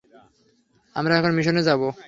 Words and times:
আমরা 0.95 1.13
এখন 1.19 1.31
মিশনে 1.37 1.61
যাবো। 1.63 1.87